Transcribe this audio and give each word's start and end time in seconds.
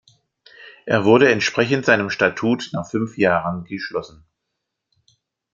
Er 0.87 1.05
wurde 1.05 1.31
entsprechend 1.31 1.85
seinem 1.85 2.09
Statut 2.09 2.71
nach 2.73 2.89
fünf 2.89 3.19
Jahren 3.19 3.65
geschlossen. 3.65 4.25